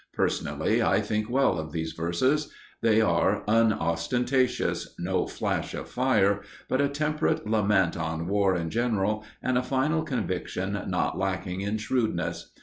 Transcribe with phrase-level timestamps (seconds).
[0.13, 2.51] Personally, I think well of these verses.
[2.81, 9.23] They are unostentatious no flash of fire but a temperate lament on war in general
[9.43, 12.51] and a final conviction not lacking in shrewdness.